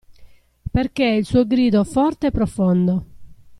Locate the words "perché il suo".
0.71-1.45